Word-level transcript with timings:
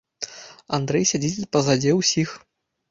Андрэй 0.79 1.05
сядзіць 1.11 1.49
пазадзе 1.55 1.97
ўсіх. 2.01 2.29